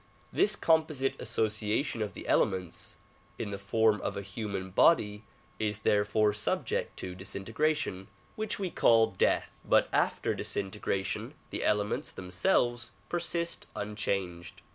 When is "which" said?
8.35-8.57